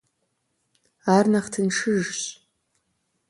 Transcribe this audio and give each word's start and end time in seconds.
Ар 1.15 1.25
нэхъ 1.31 1.49
тыншыжщ. 1.53 2.21